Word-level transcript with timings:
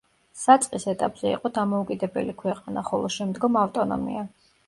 საწყის 0.43 0.85
ეტაპზე 0.93 1.33
იყო 1.33 1.51
დამოუკიდებელი 1.57 2.35
ქვეყანა 2.41 2.85
ხოლო 2.89 3.13
შემდგომ 3.19 3.61
ავტონომია. 3.67 4.27